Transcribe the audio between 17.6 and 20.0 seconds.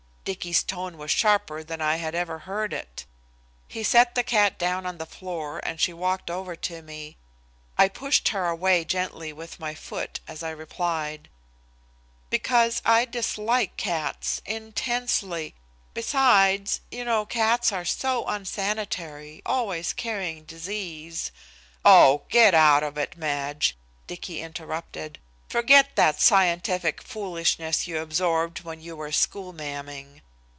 are so unsanitary, always